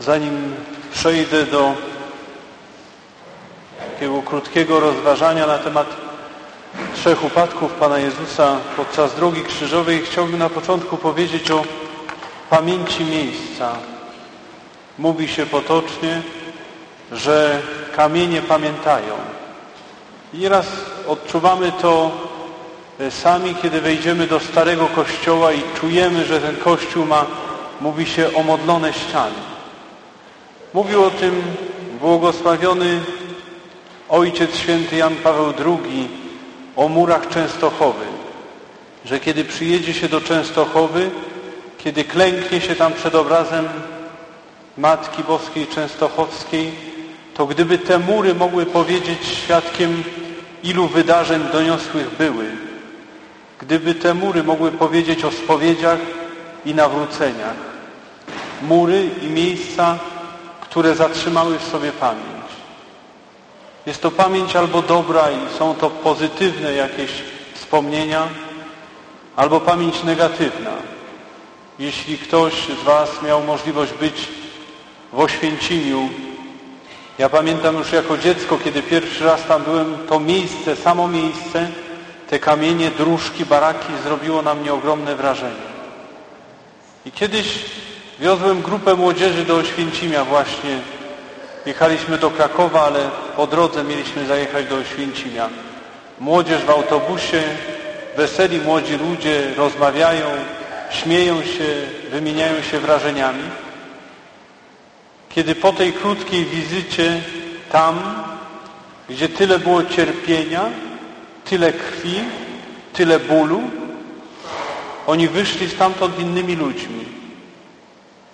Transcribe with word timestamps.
Zanim 0.00 0.54
przejdę 0.92 1.46
do 1.46 1.74
takiego 3.92 4.22
krótkiego 4.22 4.80
rozważania 4.80 5.46
na 5.46 5.58
temat 5.58 5.86
trzech 6.94 7.24
upadków 7.24 7.72
Pana 7.72 7.98
Jezusa 7.98 8.56
podczas 8.76 9.14
drogi 9.14 9.42
krzyżowej, 9.42 10.02
chciałbym 10.02 10.38
na 10.38 10.48
początku 10.48 10.96
powiedzieć 10.96 11.50
o 11.50 11.64
pamięci 12.50 13.04
miejsca. 13.04 13.72
Mówi 14.98 15.28
się 15.28 15.46
potocznie, 15.46 16.22
że 17.12 17.62
kamienie 17.96 18.42
pamiętają. 18.42 19.14
I 20.34 20.38
nieraz 20.38 20.66
odczuwamy 21.06 21.72
to 21.72 22.10
sami, 23.10 23.54
kiedy 23.62 23.80
wejdziemy 23.80 24.26
do 24.26 24.40
starego 24.40 24.86
kościoła 24.86 25.52
i 25.52 25.62
czujemy, 25.80 26.24
że 26.24 26.40
ten 26.40 26.56
kościół 26.56 27.06
ma, 27.06 27.26
mówi 27.80 28.06
się, 28.06 28.34
omodlone 28.34 28.92
ściany. 28.92 29.57
Mówił 30.74 31.04
o 31.04 31.10
tym 31.10 31.42
błogosławiony 32.00 33.00
Ojciec 34.08 34.56
Święty 34.56 34.96
Jan 34.96 35.16
Paweł 35.16 35.52
II 35.66 36.08
o 36.76 36.88
murach 36.88 37.28
Częstochowy, 37.28 38.04
że 39.04 39.20
kiedy 39.20 39.44
przyjedzie 39.44 39.94
się 39.94 40.08
do 40.08 40.20
Częstochowy, 40.20 41.10
kiedy 41.78 42.04
klęknie 42.04 42.60
się 42.60 42.74
tam 42.74 42.92
przed 42.92 43.14
obrazem 43.14 43.68
Matki 44.78 45.24
Boskiej 45.24 45.66
Częstochowskiej, 45.66 46.72
to 47.34 47.46
gdyby 47.46 47.78
te 47.78 47.98
mury 47.98 48.34
mogły 48.34 48.66
powiedzieć 48.66 49.18
świadkiem, 49.26 50.04
ilu 50.62 50.88
wydarzeń 50.88 51.42
doniosłych 51.52 52.16
były, 52.18 52.46
gdyby 53.60 53.94
te 53.94 54.14
mury 54.14 54.42
mogły 54.42 54.72
powiedzieć 54.72 55.24
o 55.24 55.30
spowiedziach 55.30 55.98
i 56.64 56.74
nawróceniach, 56.74 57.54
mury 58.62 59.08
i 59.22 59.26
miejsca, 59.26 59.98
które 60.70 60.94
zatrzymały 60.94 61.58
w 61.58 61.64
sobie 61.64 61.92
pamięć. 61.92 62.48
Jest 63.86 64.02
to 64.02 64.10
pamięć 64.10 64.56
albo 64.56 64.82
dobra 64.82 65.30
i 65.30 65.58
są 65.58 65.74
to 65.74 65.90
pozytywne 65.90 66.72
jakieś 66.72 67.10
wspomnienia, 67.54 68.28
albo 69.36 69.60
pamięć 69.60 70.02
negatywna. 70.02 70.70
Jeśli 71.78 72.18
ktoś 72.18 72.54
z 72.82 72.84
Was 72.84 73.22
miał 73.22 73.42
możliwość 73.42 73.92
być 73.92 74.28
w 75.12 75.20
Oświęcimiu, 75.20 76.08
ja 77.18 77.28
pamiętam 77.28 77.76
już 77.76 77.92
jako 77.92 78.18
dziecko, 78.18 78.58
kiedy 78.64 78.82
pierwszy 78.82 79.24
raz 79.24 79.44
tam 79.44 79.62
byłem, 79.62 79.98
to 80.08 80.20
miejsce, 80.20 80.76
samo 80.76 81.08
miejsce, 81.08 81.70
te 82.30 82.38
kamienie, 82.38 82.90
dróżki, 82.90 83.46
baraki 83.46 83.92
zrobiło 84.04 84.42
na 84.42 84.54
mnie 84.54 84.72
ogromne 84.72 85.16
wrażenie. 85.16 85.68
I 87.06 87.12
kiedyś 87.12 87.64
wiozłem 88.20 88.62
grupę 88.62 88.94
młodzieży 88.94 89.44
do 89.44 89.56
Oświęcimia 89.56 90.24
właśnie. 90.24 90.78
Jechaliśmy 91.66 92.18
do 92.18 92.30
Krakowa, 92.30 92.82
ale 92.82 93.10
po 93.36 93.46
drodze 93.46 93.84
mieliśmy 93.84 94.26
zajechać 94.26 94.66
do 94.66 94.76
Oświęcimia. 94.76 95.48
Młodzież 96.20 96.62
w 96.62 96.70
autobusie, 96.70 97.42
weseli 98.16 98.58
młodzi 98.58 98.96
ludzie 98.96 99.54
rozmawiają, 99.56 100.26
śmieją 100.90 101.42
się, 101.42 101.64
wymieniają 102.10 102.62
się 102.62 102.78
wrażeniami. 102.78 103.42
Kiedy 105.28 105.54
po 105.54 105.72
tej 105.72 105.92
krótkiej 105.92 106.44
wizycie 106.44 107.20
tam, 107.72 108.24
gdzie 109.08 109.28
tyle 109.28 109.58
było 109.58 109.84
cierpienia, 109.84 110.64
tyle 111.44 111.72
krwi, 111.72 112.24
tyle 112.92 113.20
bólu, 113.20 113.62
oni 115.06 115.28
wyszli 115.28 115.70
stamtąd 115.70 116.18
innymi 116.18 116.56
ludźmi. 116.56 117.17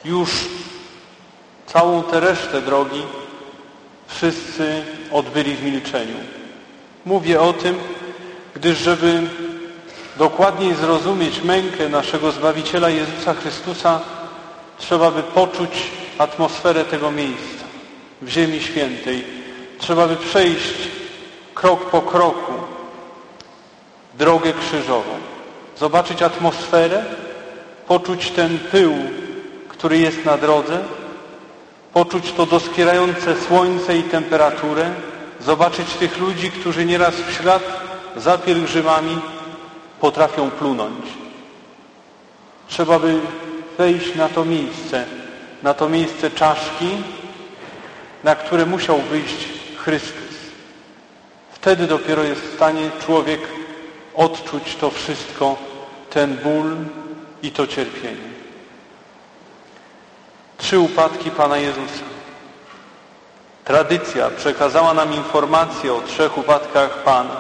Już 0.05 0.31
całą 1.67 2.03
tę 2.03 2.21
resztę 2.21 2.63
drogi 2.63 3.03
wszyscy 4.07 4.83
odbyli 5.13 5.55
w 5.55 5.63
milczeniu. 5.63 6.17
Mówię 7.05 7.41
o 7.41 7.53
tym, 7.53 7.79
gdyż 8.55 8.79
żeby 8.79 9.23
dokładniej 10.17 10.75
zrozumieć 10.75 11.43
mękę 11.43 11.89
naszego 11.89 12.33
Zbawiciela 12.33 12.91
Jezusa 12.91 13.35
Chrystusa, 13.35 14.01
trzeba 14.79 15.11
by 15.11 15.23
poczuć 15.23 15.71
atmosferę 16.19 16.85
tego 16.85 17.11
miejsca 17.11 17.65
w 18.23 18.29
Ziemi 18.29 18.61
Świętej. 18.61 19.25
Trzeba 19.79 20.09
by 20.09 20.17
przejść 20.17 20.75
krok 21.55 21.91
po 21.91 22.03
kroku 22.03 22.53
drogę 24.19 24.53
krzyżową, 24.53 25.13
zobaczyć 25.79 26.23
atmosferę, 26.23 27.05
poczuć 27.87 28.31
ten 28.31 28.59
pył, 28.59 28.95
który 29.85 29.99
jest 29.99 30.25
na 30.25 30.37
drodze, 30.37 30.85
poczuć 31.93 32.33
to 32.33 32.47
doskwierające 32.47 33.41
słońce 33.41 33.99
i 33.99 34.03
temperaturę, 34.03 34.91
zobaczyć 35.41 35.93
tych 35.95 36.19
ludzi, 36.19 36.51
którzy 36.51 36.85
nieraz 36.85 37.15
w 37.15 37.33
ślad 37.33 37.63
za 38.17 38.39
pielgrzymami 38.39 39.19
potrafią 40.01 40.51
plunąć. 40.51 41.07
Trzeba 42.69 42.99
by 42.99 43.21
wejść 43.79 44.15
na 44.15 44.29
to 44.29 44.45
miejsce, 44.45 45.05
na 45.63 45.75
to 45.75 45.89
miejsce 45.89 46.31
czaszki, 46.31 46.89
na 48.25 48.35
które 48.35 48.67
musiał 48.67 48.99
wyjść 48.99 49.49
Chrystus. 49.77 50.37
Wtedy 51.53 51.87
dopiero 51.87 52.23
jest 52.23 52.41
w 52.41 52.55
stanie 52.55 52.91
człowiek 53.07 53.41
odczuć 54.15 54.77
to 54.77 54.91
wszystko, 54.91 55.57
ten 56.11 56.37
ból 56.37 56.77
i 57.43 57.51
to 57.51 57.67
cierpienie. 57.67 58.34
Trzy 60.65 60.79
upadki 60.79 61.31
Pana 61.31 61.57
Jezusa. 61.57 62.05
Tradycja 63.65 64.31
przekazała 64.31 64.95
nam 64.95 65.15
informację 65.15 65.95
o 65.95 66.01
trzech 66.01 66.39
upadkach 66.39 67.03
Pana. 67.03 67.37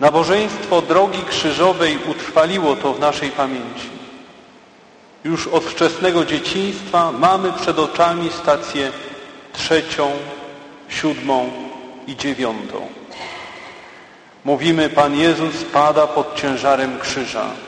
Nabożeństwo 0.00 0.82
drogi 0.82 1.22
krzyżowej 1.22 1.98
utrwaliło 2.10 2.76
to 2.76 2.92
w 2.94 3.00
naszej 3.00 3.30
pamięci. 3.30 3.90
Już 5.24 5.46
od 5.46 5.64
wczesnego 5.64 6.24
dzieciństwa 6.24 7.12
mamy 7.12 7.52
przed 7.52 7.78
oczami 7.78 8.30
stację 8.30 8.92
trzecią, 9.52 10.10
siódmą 10.88 11.50
i 12.06 12.16
dziewiątą. 12.16 12.88
Mówimy, 14.44 14.88
Pan 14.88 15.16
Jezus 15.16 15.64
pada 15.64 16.06
pod 16.06 16.36
ciężarem 16.36 16.98
krzyża. 16.98 17.65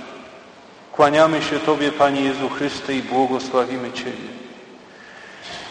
Kłaniamy 0.99 1.43
się 1.43 1.61
Tobie, 1.61 1.93
Panie 1.93 2.21
Jezu 2.21 2.49
Chryste, 2.49 2.95
i 2.95 3.03
błogosławimy 3.03 3.93
Ciebie. 3.93 4.29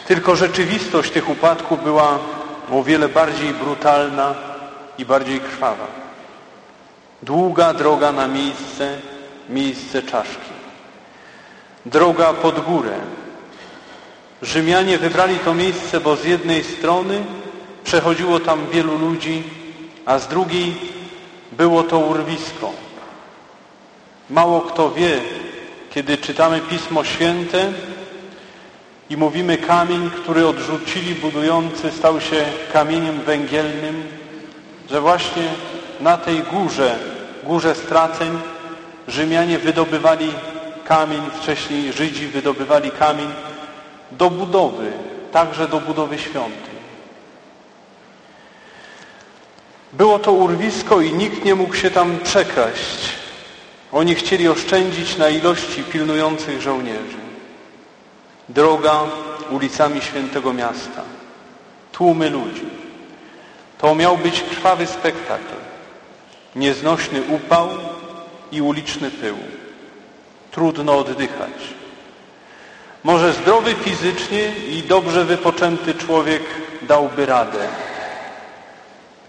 Tylko 0.08 0.36
rzeczywistość 0.36 1.12
tych 1.12 1.30
upadków 1.30 1.84
była 1.84 2.20
o 2.72 2.84
wiele 2.84 3.10
bardziej 3.10 3.54
brutalna 3.54 4.36
i 4.98 5.06
bardziej 5.06 5.40
krwawa. 5.40 5.88
Długa 7.24 7.74
droga 7.74 8.12
na 8.12 8.28
miejsce, 8.28 8.98
miejsce 9.50 10.02
czaszki. 10.04 10.52
Droga 11.86 12.34
pod 12.34 12.60
górę. 12.60 13.00
Rzymianie 14.42 14.98
wybrali 14.98 15.40
to 15.40 15.54
miejsce, 15.54 16.00
bo 16.00 16.16
z 16.16 16.26
jednej 16.26 16.64
strony 16.64 17.26
przechodziło 17.84 18.40
tam 18.40 18.68
wielu 18.72 18.98
ludzi, 18.98 19.44
a 20.06 20.20
z 20.20 20.28
drugiej 20.28 20.76
było 21.52 21.84
to 21.84 22.00
urwisko. 22.00 22.87
Mało 24.30 24.62
kto 24.62 24.92
wie, 24.92 25.20
kiedy 25.90 26.18
czytamy 26.18 26.60
Pismo 26.60 27.04
Święte 27.04 27.74
i 29.10 29.18
mówimy 29.18 29.58
kamień, 29.58 30.10
który 30.10 30.48
odrzucili 30.48 31.16
budujący, 31.16 31.92
stał 31.92 32.22
się 32.22 32.46
kamieniem 32.74 33.22
węgielnym, 33.22 34.04
że 34.90 35.02
właśnie 35.02 35.44
na 36.02 36.18
tej 36.18 36.44
górze, 36.44 37.00
górze 37.44 37.76
straceń, 37.76 38.40
Rzymianie 39.08 39.60
wydobywali 39.60 40.34
kamień, 40.86 41.22
wcześniej 41.42 41.94
Żydzi 41.94 42.28
wydobywali 42.28 42.92
kamień 42.92 43.30
do 44.12 44.30
budowy, 44.30 44.92
także 45.32 45.68
do 45.68 45.80
budowy 45.80 46.18
świątyń. 46.20 46.78
Było 49.94 50.20
to 50.20 50.32
urwisko 50.32 51.02
i 51.02 51.14
nikt 51.14 51.46
nie 51.46 51.56
mógł 51.56 51.76
się 51.76 51.92
tam 51.92 52.20
przekraść. 52.24 53.27
Oni 53.92 54.16
chcieli 54.16 54.48
oszczędzić 54.48 55.18
na 55.18 55.30
ilości 55.30 55.84
pilnujących 55.84 56.62
żołnierzy. 56.62 57.18
Droga 58.50 59.04
ulicami 59.50 60.02
świętego 60.02 60.54
miasta. 60.54 61.02
Tłumy 61.92 62.30
ludzi. 62.30 62.66
To 63.78 63.96
miał 63.96 64.18
być 64.18 64.44
krwawy 64.44 64.88
spektakl. 64.88 65.54
Nieznośny 66.56 67.22
upał 67.22 67.70
i 68.52 68.62
uliczny 68.62 69.12
pył. 69.12 69.38
Trudno 70.52 70.98
oddychać. 70.98 71.54
Może 73.04 73.34
zdrowy 73.34 73.76
fizycznie 73.76 74.52
i 74.70 74.84
dobrze 74.84 75.26
wypoczęty 75.26 75.94
człowiek 75.94 76.44
dałby 76.82 77.26
radę. 77.26 77.68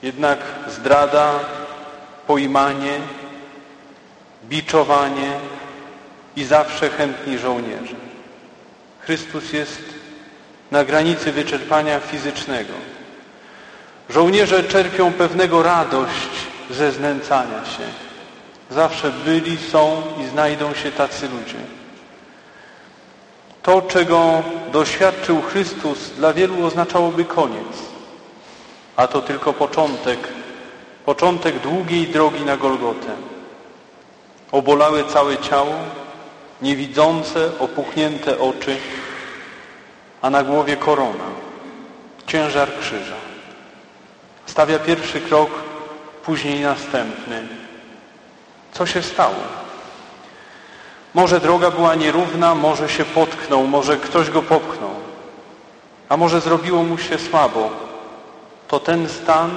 Jednak 0.02 0.38
zdrada, 0.68 1.32
pojmanie, 2.26 3.00
biczowanie 4.48 5.32
i 6.36 6.44
zawsze 6.44 6.90
chętni 6.90 7.38
żołnierze. 7.38 7.96
Chrystus 9.00 9.52
jest 9.52 9.82
na 10.70 10.84
granicy 10.84 11.32
wyczerpania 11.32 12.00
fizycznego. 12.00 12.72
Żołnierze 14.10 14.64
czerpią 14.64 15.12
pewnego 15.12 15.62
radość 15.62 16.30
ze 16.70 16.92
znęcania 16.92 17.64
się. 17.64 17.82
Zawsze 18.70 19.10
byli, 19.24 19.56
są 19.56 20.02
i 20.22 20.26
znajdą 20.26 20.74
się 20.74 20.92
tacy 20.92 21.28
ludzie. 21.28 21.58
To, 23.62 23.82
czego 23.82 24.42
doświadczył 24.72 25.42
Chrystus, 25.42 26.10
dla 26.10 26.32
wielu 26.32 26.66
oznaczałoby 26.66 27.24
koniec, 27.24 27.76
a 28.96 29.06
to 29.06 29.22
tylko 29.22 29.52
początek, 29.52 30.28
początek 31.04 31.58
długiej 31.58 32.06
drogi 32.06 32.44
na 32.44 32.56
Golgotę. 32.56 33.12
Obolałe 34.52 35.04
całe 35.04 35.38
ciało, 35.38 35.74
niewidzące, 36.62 37.50
opuchnięte 37.58 38.38
oczy, 38.38 38.76
a 40.22 40.30
na 40.30 40.42
głowie 40.42 40.76
korona, 40.76 41.24
ciężar 42.26 42.68
krzyża. 42.80 43.14
Stawia 44.46 44.78
pierwszy 44.78 45.20
krok, 45.20 45.50
później 46.24 46.60
następny. 46.60 47.48
Co 48.72 48.86
się 48.86 49.02
stało? 49.02 49.34
Może 51.14 51.40
droga 51.40 51.70
była 51.70 51.94
nierówna, 51.94 52.54
może 52.54 52.88
się 52.88 53.04
potknął, 53.04 53.66
może 53.66 53.96
ktoś 53.96 54.30
go 54.30 54.42
popchnął, 54.42 54.94
a 56.08 56.16
może 56.16 56.40
zrobiło 56.40 56.82
mu 56.82 56.98
się 56.98 57.18
słabo. 57.18 57.70
To 58.68 58.80
ten 58.80 59.08
stan, 59.08 59.50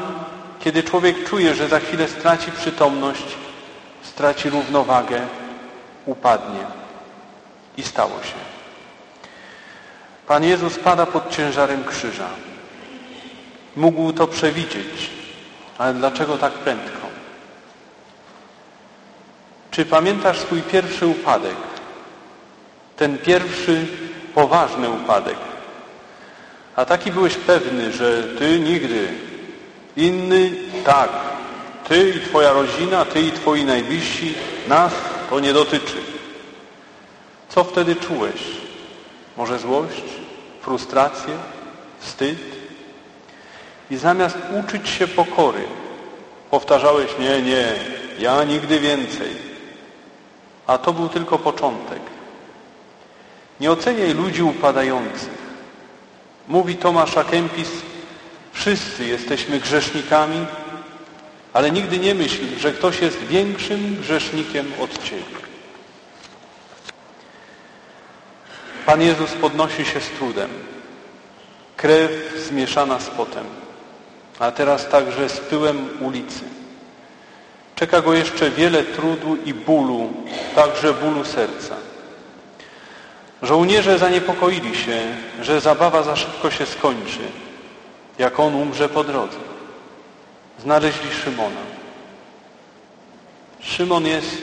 kiedy 0.59 0.83
człowiek 0.83 1.29
czuje, 1.29 1.55
że 1.55 1.67
za 1.67 1.79
chwilę 1.79 2.07
straci 2.07 2.51
przytomność, 2.51 3.25
straci 4.21 4.49
równowagę, 4.49 5.21
upadnie. 6.05 6.65
I 7.77 7.83
stało 7.83 8.23
się. 8.23 8.39
Pan 10.27 10.43
Jezus 10.43 10.79
pada 10.79 11.05
pod 11.05 11.29
ciężarem 11.29 11.83
krzyża. 11.83 12.27
Mógł 13.75 14.13
to 14.13 14.27
przewidzieć, 14.27 15.09
ale 15.77 15.93
dlaczego 15.93 16.37
tak 16.37 16.53
prędko? 16.53 17.07
Czy 19.71 19.85
pamiętasz 19.85 20.39
swój 20.39 20.61
pierwszy 20.61 21.07
upadek? 21.07 21.57
Ten 22.97 23.17
pierwszy 23.17 23.87
poważny 24.35 24.89
upadek. 24.89 25.37
A 26.75 26.85
taki 26.85 27.11
byłeś 27.11 27.35
pewny, 27.35 27.91
że 27.91 28.23
ty 28.23 28.59
nigdy, 28.59 29.07
inny 29.95 30.51
tak, 30.85 31.09
ty 31.91 32.09
i 32.09 32.19
twoja 32.19 32.53
rodzina, 32.53 33.05
ty 33.05 33.21
i 33.21 33.31
twoi 33.31 33.65
najbliżsi, 33.65 34.33
nas 34.67 34.93
to 35.29 35.39
nie 35.39 35.53
dotyczy. 35.53 35.97
Co 37.49 37.63
wtedy 37.63 37.95
czułeś? 37.95 38.41
Może 39.37 39.59
złość, 39.59 40.03
frustrację, 40.61 41.33
wstyd? 41.99 42.37
I 43.89 43.97
zamiast 43.97 44.37
uczyć 44.59 44.89
się 44.89 45.07
pokory, 45.07 45.63
powtarzałeś, 46.51 47.11
nie, 47.19 47.41
nie, 47.41 47.65
ja 48.19 48.43
nigdy 48.43 48.79
więcej. 48.79 49.35
A 50.67 50.77
to 50.77 50.93
był 50.93 51.09
tylko 51.09 51.39
początek. 51.39 52.01
Nie 53.59 53.71
oceniaj 53.71 54.13
ludzi 54.13 54.43
upadających. 54.43 55.41
Mówi 56.47 56.75
Tomasz 56.75 57.15
Kempis, 57.31 57.69
wszyscy 58.51 59.05
jesteśmy 59.05 59.59
grzesznikami, 59.59 60.45
ale 61.53 61.71
nigdy 61.71 61.97
nie 61.97 62.15
myśl, 62.15 62.59
że 62.59 62.71
ktoś 62.71 63.01
jest 63.01 63.17
większym 63.17 63.95
grzesznikiem 64.01 64.71
od 64.79 65.03
Ciebie. 65.03 65.41
Pan 68.85 69.01
Jezus 69.01 69.31
podnosi 69.31 69.85
się 69.85 70.01
z 70.01 70.09
trudem. 70.09 70.49
Krew 71.77 72.11
zmieszana 72.47 72.99
z 72.99 73.09
potem, 73.09 73.45
a 74.39 74.51
teraz 74.51 74.89
także 74.89 75.29
z 75.29 75.39
pyłem 75.39 75.89
ulicy. 75.99 76.43
Czeka 77.75 78.01
go 78.01 78.13
jeszcze 78.13 78.51
wiele 78.51 78.83
trudu 78.83 79.37
i 79.45 79.53
bólu, 79.53 80.13
także 80.55 80.93
bólu 80.93 81.25
serca. 81.25 81.75
Żołnierze 83.41 83.99
zaniepokoili 83.99 84.75
się, 84.75 85.01
że 85.41 85.61
zabawa 85.61 86.03
za 86.03 86.15
szybko 86.15 86.51
się 86.51 86.65
skończy, 86.65 87.19
jak 88.17 88.39
on 88.39 88.55
umrze 88.55 88.89
po 88.89 89.03
drodze. 89.03 89.50
Znaleźli 90.61 91.09
Szymona. 91.23 91.61
Szymon 93.59 94.05
jest 94.05 94.41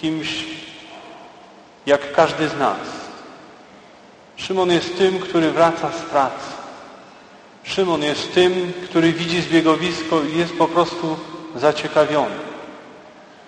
kimś 0.00 0.44
jak 1.86 2.12
każdy 2.12 2.48
z 2.48 2.58
nas. 2.58 2.78
Szymon 4.36 4.70
jest 4.70 4.98
tym, 4.98 5.18
który 5.18 5.50
wraca 5.50 5.92
z 5.92 6.02
pracy. 6.02 6.52
Szymon 7.64 8.02
jest 8.02 8.34
tym, 8.34 8.72
który 8.84 9.12
widzi 9.12 9.42
zbiegowisko 9.42 10.22
i 10.22 10.38
jest 10.38 10.52
po 10.52 10.68
prostu 10.68 11.16
zaciekawiony. 11.56 12.36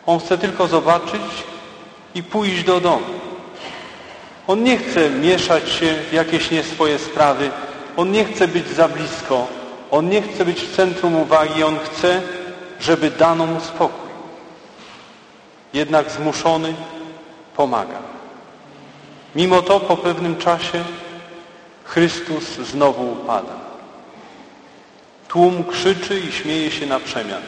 On 0.07 0.21
chce 0.21 0.39
tylko 0.39 0.67
zobaczyć 0.67 1.23
i 2.15 2.23
pójść 2.23 2.65
do 2.65 2.81
domu. 2.81 3.07
On 4.47 4.63
nie 4.63 4.79
chce 4.79 5.11
mieszać 5.11 5.71
się 5.71 5.95
w 6.11 6.13
jakieś 6.13 6.51
nie 6.51 6.63
swoje 6.63 6.99
sprawy. 6.99 7.51
On 7.97 8.13
nie 8.13 8.25
chce 8.25 8.49
być 8.49 8.69
za 8.69 8.89
blisko. 8.89 9.56
On 9.91 10.09
nie 10.09 10.23
chce 10.23 10.45
być 10.45 10.61
w 10.61 10.77
centrum 10.77 11.17
uwagi. 11.17 11.63
On 11.63 11.79
chce, 11.79 12.23
żeby 12.81 13.11
dano 13.11 13.47
mu 13.47 13.61
spokój. 13.61 14.11
Jednak 15.73 16.11
zmuszony 16.11 16.75
pomaga. 17.57 17.99
Mimo 19.35 19.63
to 19.63 19.81
po 19.81 19.97
pewnym 19.97 20.37
czasie 20.37 20.85
Chrystus 21.85 22.45
znowu 22.45 23.13
upada. 23.13 23.53
Tłum 25.29 25.65
krzyczy 25.65 26.21
i 26.21 26.33
śmieje 26.33 26.71
się 26.71 26.87
na 26.87 27.01
przemian. 27.01 27.43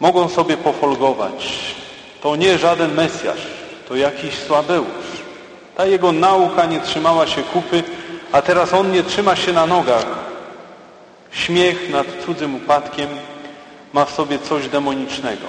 Mogą 0.00 0.28
sobie 0.28 0.56
pofolgować. 0.56 1.74
To 2.20 2.36
nie 2.36 2.58
żaden 2.58 2.94
Mesjasz, 2.94 3.46
to 3.88 3.96
jakiś 3.96 4.38
słabeusz. 4.38 5.06
Ta 5.76 5.86
jego 5.86 6.12
nauka 6.12 6.66
nie 6.66 6.80
trzymała 6.80 7.26
się 7.26 7.42
kupy, 7.42 7.82
a 8.32 8.42
teraz 8.42 8.74
on 8.74 8.92
nie 8.92 9.02
trzyma 9.02 9.36
się 9.36 9.52
na 9.52 9.66
nogach. 9.66 10.25
Śmiech 11.36 11.90
nad 11.90 12.06
cudzym 12.24 12.54
upadkiem 12.54 13.08
ma 13.92 14.04
w 14.04 14.10
sobie 14.10 14.38
coś 14.38 14.68
demonicznego. 14.68 15.46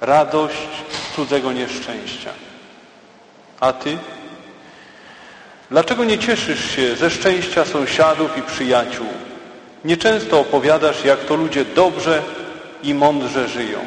Radość 0.00 0.68
cudzego 1.16 1.52
nieszczęścia. 1.52 2.30
A 3.60 3.72
ty? 3.72 3.98
Dlaczego 5.70 6.04
nie 6.04 6.18
cieszysz 6.18 6.70
się 6.70 6.96
ze 6.96 7.10
szczęścia 7.10 7.64
sąsiadów 7.64 8.38
i 8.38 8.42
przyjaciół? 8.42 9.06
Nieczęsto 9.84 10.40
opowiadasz, 10.40 11.04
jak 11.04 11.20
to 11.24 11.36
ludzie 11.36 11.64
dobrze 11.64 12.22
i 12.82 12.94
mądrze 12.94 13.48
żyją. 13.48 13.78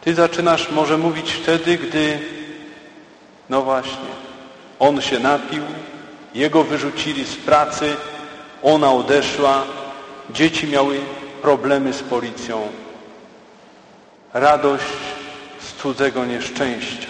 Ty 0.00 0.14
zaczynasz 0.14 0.70
może 0.70 0.98
mówić 0.98 1.32
wtedy, 1.32 1.78
gdy, 1.78 2.18
no 3.48 3.62
właśnie, 3.62 4.08
on 4.78 5.00
się 5.00 5.18
napił, 5.18 5.62
jego 6.34 6.64
wyrzucili 6.64 7.24
z 7.24 7.36
pracy, 7.36 7.96
ona 8.62 8.92
odeszła, 8.92 9.64
dzieci 10.30 10.66
miały 10.66 11.00
problemy 11.42 11.92
z 11.92 12.02
policją. 12.02 12.68
Radość 14.32 14.84
z 15.60 15.72
cudzego 15.72 16.24
nieszczęścia. 16.24 17.08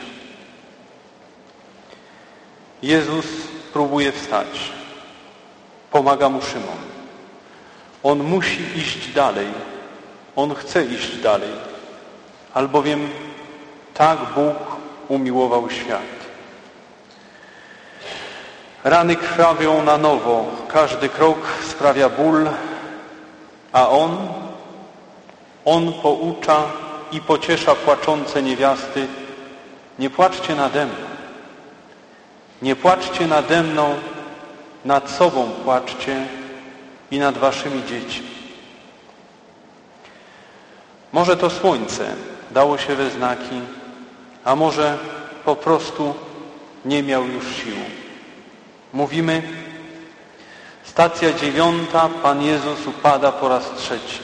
Jezus 2.83 3.27
próbuje 3.73 4.13
wstać. 4.13 4.73
Pomaga 5.91 6.29
mu 6.29 6.43
Szymon. 6.43 6.79
On 8.03 8.23
musi 8.23 8.79
iść 8.79 9.13
dalej, 9.13 9.47
on 10.37 10.55
chce 10.55 10.85
iść 10.85 11.17
dalej, 11.17 11.51
albowiem 12.55 13.09
tak 13.95 14.19
Bóg 14.35 14.57
umiłował 15.09 15.71
świat. 15.71 16.18
Rany 18.89 19.17
krwawią 19.17 19.83
na 19.83 19.99
nowo, 19.99 20.45
każdy 20.69 21.09
krok 21.09 21.39
sprawia 21.69 22.09
ból, 22.09 22.49
a 23.73 23.89
On, 23.89 24.29
On 25.65 25.93
poucza 25.93 26.63
i 27.13 27.21
pociesza 27.21 27.75
płaczące 27.75 28.43
niewiasty, 28.43 29.07
nie 29.99 30.11
płaczcie 30.11 30.55
nade 30.55 30.87
mną, 30.87 30.95
nie 32.63 32.77
płaczcie 32.77 33.27
nade 33.27 33.63
mną, 33.63 33.95
nad 34.85 35.11
sobą 35.11 35.51
płaczcie 35.65 36.27
i 37.11 37.19
nad 37.19 37.39
waszymi 37.39 37.83
dziećmi. 37.85 38.29
Może 41.13 41.37
to 41.37 41.51
słońce 41.51 42.15
dało 42.51 42.79
się 42.79 42.95
we 42.95 43.11
znaki, 43.11 43.61
a 44.45 44.57
może 44.57 44.99
po 45.45 45.57
prostu 45.57 46.15
nie 46.85 47.03
miał 47.03 47.27
już 47.27 47.45
sił. 47.57 47.98
Mówimy, 48.93 49.43
stacja 50.85 51.33
dziewiąta, 51.33 52.09
Pan 52.23 52.43
Jezus 52.43 52.87
upada 52.87 53.33
po 53.33 53.49
raz 53.49 53.71
trzeci. 53.77 54.19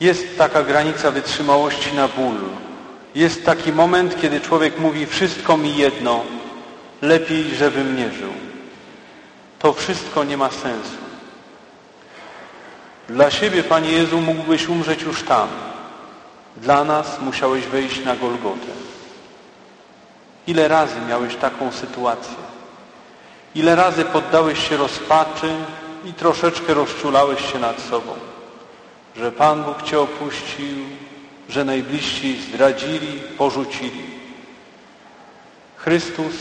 Jest 0.00 0.38
taka 0.38 0.62
granica 0.62 1.10
wytrzymałości 1.10 1.94
na 1.94 2.08
ból. 2.08 2.36
Jest 3.14 3.44
taki 3.44 3.72
moment, 3.72 4.20
kiedy 4.20 4.40
człowiek 4.40 4.78
mówi 4.78 5.06
wszystko 5.06 5.56
mi 5.56 5.76
jedno, 5.76 6.24
lepiej, 7.02 7.54
żebym 7.54 7.96
nie 7.96 8.10
żył. 8.10 8.32
To 9.58 9.72
wszystko 9.72 10.24
nie 10.24 10.36
ma 10.36 10.50
sensu. 10.50 11.00
Dla 13.08 13.30
siebie, 13.30 13.62
Panie 13.62 13.92
Jezu, 13.92 14.20
mógłbyś 14.20 14.68
umrzeć 14.68 15.02
już 15.02 15.22
tam. 15.22 15.48
Dla 16.56 16.84
nas 16.84 17.20
musiałeś 17.20 17.66
wejść 17.66 18.04
na 18.04 18.16
Golgotę. 18.16 18.89
Ile 20.50 20.68
razy 20.68 21.00
miałeś 21.08 21.36
taką 21.36 21.72
sytuację? 21.72 22.36
Ile 23.54 23.76
razy 23.76 24.04
poddałeś 24.04 24.68
się 24.68 24.76
rozpaczy 24.76 25.54
i 26.04 26.12
troszeczkę 26.12 26.74
rozczulałeś 26.74 27.52
się 27.52 27.58
nad 27.58 27.80
sobą? 27.80 28.12
Że 29.16 29.32
Pan 29.32 29.64
Bóg 29.64 29.82
Cię 29.82 30.00
opuścił, 30.00 30.76
że 31.48 31.64
najbliżsi 31.64 32.42
zdradzili, 32.42 33.20
porzucili. 33.38 34.04
Chrystus 35.76 36.34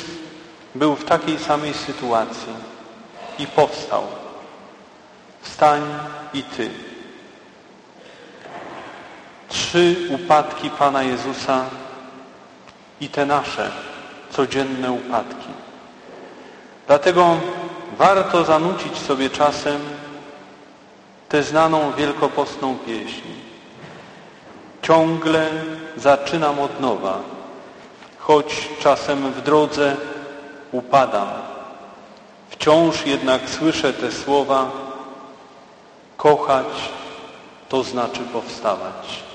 był 0.75 0.95
w 0.95 1.05
takiej 1.05 1.39
samej 1.39 1.73
sytuacji 1.73 2.53
i 3.39 3.47
powstał. 3.47 4.03
Wstań 5.41 5.81
i 6.33 6.43
Ty. 6.43 6.69
Trzy 9.49 9.95
upadki 10.09 10.69
Pana 10.69 11.03
Jezusa 11.03 11.65
i 13.01 13.09
te 13.09 13.25
nasze 13.25 13.88
codzienne 14.39 14.91
upadki. 14.91 15.51
Dlatego 16.87 17.37
warto 17.97 18.43
zanucić 18.43 18.97
sobie 18.97 19.29
czasem 19.29 19.79
tę 21.29 21.43
znaną 21.43 21.91
wielkopostną 21.91 22.77
pieśń. 22.77 23.27
Ciągle 24.81 25.49
zaczynam 25.97 26.59
od 26.59 26.79
nowa, 26.79 27.19
choć 28.17 28.69
czasem 28.79 29.31
w 29.31 29.41
drodze 29.41 29.95
upadam. 30.71 31.27
Wciąż 32.49 33.05
jednak 33.05 33.41
słyszę 33.49 33.93
te 33.93 34.11
słowa, 34.11 34.71
kochać 36.17 36.67
to 37.69 37.83
znaczy 37.83 38.19
powstawać. 38.33 39.28